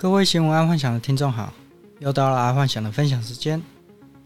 [0.00, 1.52] 各位新闻爱幻想的听众好，
[1.98, 3.62] 又到了爱幻想的分享时间。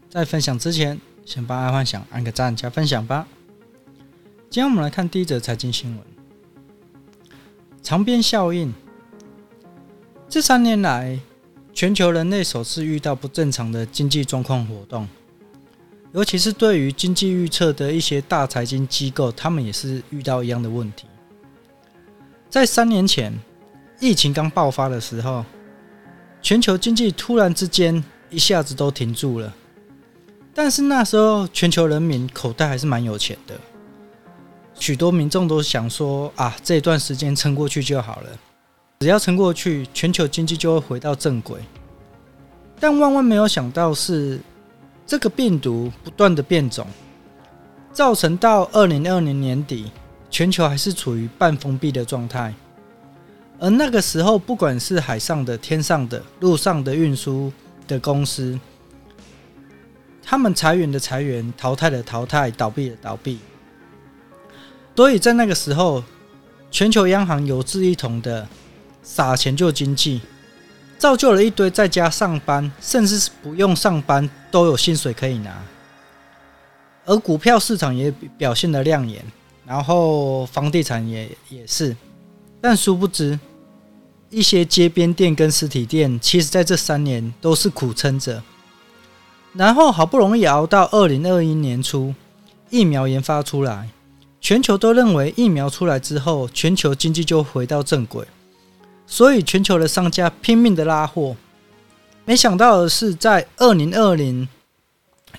[0.07, 3.27] 在分享之前，先帮爱幻想按个赞加分享吧。
[4.49, 5.99] 今天我们来看第一则财经新闻：
[7.83, 8.73] 长边效应。
[10.29, 11.19] 这三年来，
[11.73, 15.05] 全球人类首次遇到不正常的经济状况活动，
[16.13, 21.05] 尤其是对于经济预测的一些大财经机构，他们也是遇到一样的问题。
[22.49, 23.37] 在三年前，
[23.99, 25.43] 疫情刚爆发的时候。
[26.45, 29.51] 全球经济突然之间一下子都停住了，
[30.53, 33.59] 但是那时候全球人民口袋还是蛮有钱的，
[34.75, 38.29] 许多民众都想说啊，这段时间撑过去就好了，
[38.99, 41.59] 只要撑过去，全球经济就会回到正轨。
[42.79, 44.39] 但万万没有想到是，
[45.07, 46.85] 这个病毒不断的变种，
[47.91, 49.91] 造成到二零二零年底，
[50.29, 52.53] 全球还是处于半封闭的状态。
[53.57, 57.51] 而那个时候，不管是海上的、天上的、陆上的运输
[57.87, 58.59] 的公司，
[60.21, 63.39] 他们裁员的裁员，淘汰的淘汰，倒闭的倒闭。
[64.95, 66.03] 所以在那个时候，
[66.69, 68.47] 全球央行有志一同的
[69.01, 70.21] 撒钱救经济，
[70.97, 75.63] 造就了一堆在家上班，甚至是不用上班都有薪水可以拿。
[77.05, 79.23] 而股票市场也表现得亮眼，
[79.65, 81.95] 然后房地产也也是。
[82.67, 83.39] 但殊不知，
[84.31, 88.41] 一些街边店跟实体店，其实在这三年都是苦撑着。
[89.53, 92.15] 然后好不容易熬到二零二一年初，
[92.71, 93.89] 疫苗研发出来，
[94.41, 98.25] 全球都认为疫苗出来之后，全球经济就回到正轨，
[99.05, 101.35] 所以全球的商家拼命的拉货。
[102.25, 104.47] 没想到的是，在二零二零，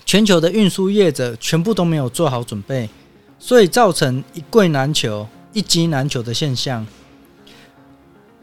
[0.05, 2.89] 全球的运输业者全部都没有做好准备，
[3.37, 6.87] 所以造成一柜难求、一机难求的现象。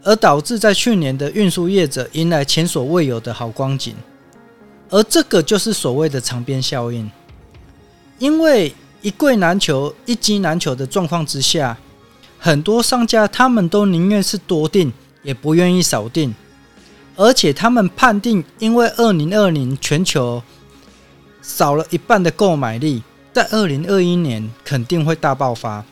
[0.05, 3.95] 而导致在去年的运输业者迎来前所未有的好光景，
[4.89, 7.09] 而这个就是所谓的长边效应。
[8.19, 8.71] 因为
[9.01, 11.75] 一柜难求、一机难求的状况之下，
[12.37, 14.93] 很多商家他们都宁愿是多订，
[15.23, 16.35] 也不愿意少订，
[17.15, 20.41] 而且他们判定，因为二零二零全球
[21.41, 23.01] 少了一半的购买力，
[23.33, 25.83] 在二零二一年肯定会大爆发。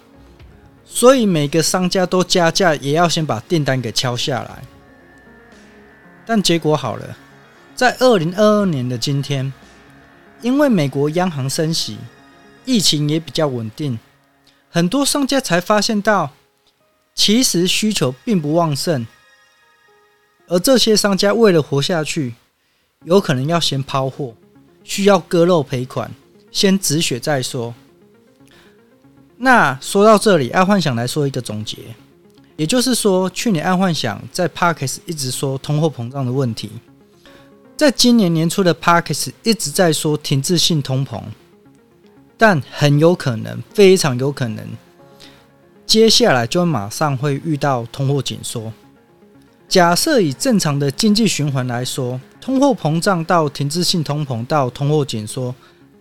[0.95, 4.63] 所以每个商家都加价，也要先把订单给敲下来。
[6.23, 7.17] 但结果好了，
[7.73, 9.51] 在二零二二年的今天，
[10.41, 11.97] 因为美国央行升息，
[12.63, 13.97] 疫情也比较稳定，
[14.69, 16.29] 很多商家才发现到，
[17.15, 19.07] 其实需求并不旺盛。
[20.47, 22.35] 而这些商家为了活下去，
[23.03, 24.35] 有可能要先抛货，
[24.83, 26.11] 需要割肉赔款，
[26.51, 27.73] 先止血再说。
[29.43, 31.77] 那说到这里，爱幻想来说一个总结，
[32.55, 36.71] 也就是说，去年爱幻想在 Podcast 一直说通货膨胀的问题，
[37.75, 41.21] 在今年年初的 Podcast 一直在说停滞性通膨，
[42.37, 44.65] 但很有可能，非常有可能，
[45.85, 48.71] 接下来就马上会遇到通货紧缩。
[49.67, 55.53] 假设以正常的经济循环来说，通货膨胀到停滞性通膨到通货紧缩，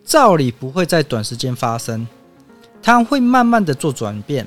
[0.04, 2.06] 照理不会在短时间发生。
[2.82, 4.44] 它会慢慢的做转变，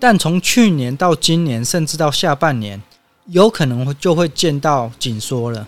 [0.00, 2.82] 但从去年到今年，甚至到下半年，
[3.26, 5.66] 有可能就会见到紧缩了。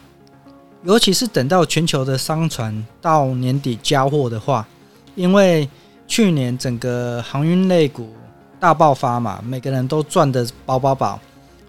[0.82, 4.66] 尤其是等到全球的商船到年底交货的话，
[5.14, 5.68] 因为
[6.08, 8.12] 去年整个航运类股
[8.58, 11.20] 大爆发嘛，每个人都赚得饱饱饱，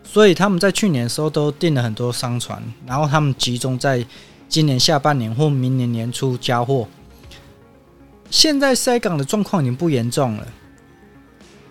[0.03, 4.03] 所以他们在去年的时候都订了很多商船，然后他们集中在
[4.49, 6.87] 今年下半年或明年年初交货。
[8.31, 10.47] 现在塞港的状况已经不严重了，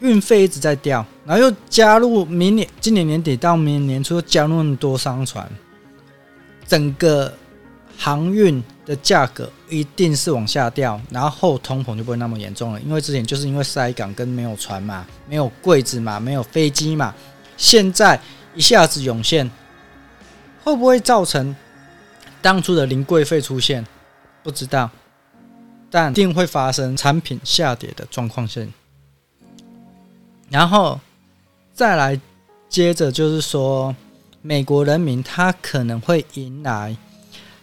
[0.00, 5.50] 运费一直在掉，然后又加入明年、今年年底到明年年初又加入那么多商船，
[6.69, 7.32] 整个
[7.97, 12.81] 航运的价格一定是往下掉，然后通膨就不会那么严重了。
[12.82, 17.15] 因为之前就是因为塞港跟没有船嘛，没有柜子嘛，没有飞机嘛，
[17.56, 18.20] 现在
[18.54, 19.50] 一下子涌现，
[20.62, 21.56] 会不会造成
[22.43, 23.87] 当初的零柜费出现？
[24.43, 24.90] 不知道。
[25.90, 28.72] 但定会发生产品下跌的状况线，
[30.48, 31.00] 然后
[31.75, 32.20] 再来
[32.69, 33.94] 接着就是说，
[34.40, 36.96] 美国人民他可能会迎来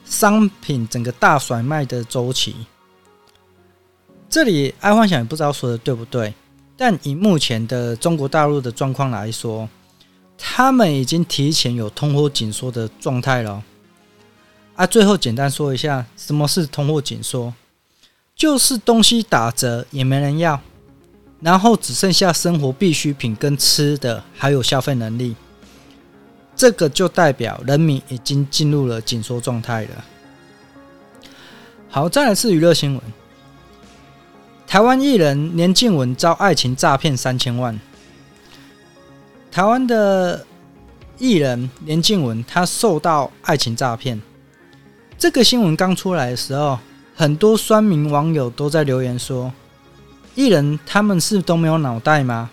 [0.04, 2.56] 商品整个大甩卖的周期。
[4.30, 6.34] 这里爱幻想也不知道说的对不对，
[6.76, 9.70] 但以目前的中国大陆的状况来说，
[10.38, 13.64] 他们已经提前有通货紧缩的状态了。
[14.76, 17.54] 啊，最后简单说一下，什么是通货紧缩？
[18.38, 20.62] 就是东西打折也没人要，
[21.42, 25.36] 然后只剩下生活必需品跟吃的，还有消费能力。
[26.56, 30.06] 这个就代表人民已经进入了紧缩状态了。
[31.90, 33.02] 好，再来是娱乐新闻。
[34.68, 37.80] 台湾艺人连静文遭爱情诈骗三千万。
[39.50, 40.46] 台湾的
[41.18, 44.22] 艺人连静文，他受到爱情诈骗。
[45.18, 46.78] 这个新闻刚出来的时候，
[47.20, 49.52] 很多酸民网友都在留言说
[50.36, 52.52] ：“艺人他们是都没有脑袋吗？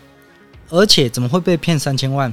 [0.71, 2.33] 而且怎么会被骗三千万？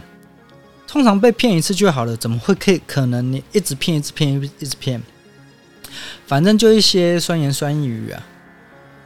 [0.88, 5.04] 通常被骗一次就好了，怎么会可以可能你一直骗、一直骗、一直骗？
[6.26, 8.24] 反正就一些酸言酸语啊。”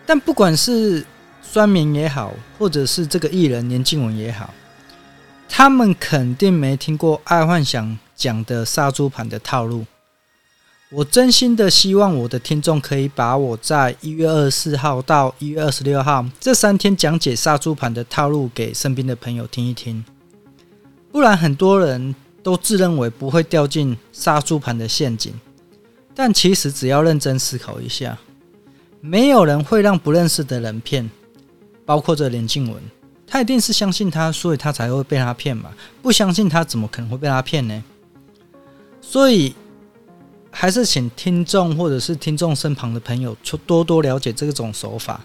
[0.05, 1.03] 但不管是
[1.41, 4.53] 酸民也好，或者是这个艺人连静文也好，
[5.49, 9.83] 他们肯定没听过爱幻想讲的杀猪盘的套路。
[10.91, 20.05] 我真心的希望我的听众可以把我在一月二十四号到一月二十六号这三天讲解杀猪盘的套路给身边的朋友听一听，
[21.11, 25.33] 不然很多人都自认为不会掉进杀猪盘的陷阱，
[26.13, 28.17] 但其实只要认真思考一下。
[29.01, 31.09] 没有人会让不认识的人骗，
[31.83, 32.81] 包括这连静文，
[33.25, 35.71] 他一定是相信他，所以他才会被他骗嘛。
[36.01, 37.83] 不相信他，怎么可能会被他骗呢？
[39.01, 39.55] 所以，
[40.57, 43.35] 还是请听众或者是听众身旁的朋友，
[43.67, 45.19] 多多了解这种手法，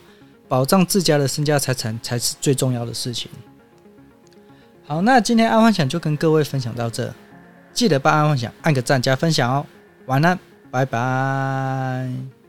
[0.48, 3.30] 保障自家的身家财产才是最重要的事情。
[4.84, 7.14] 好，那今天爱幻想就跟各位分享到这，
[7.72, 9.64] 记得帮爱幻想按个赞加分享哦。
[10.06, 10.36] 晚安，
[10.68, 12.39] 拜拜。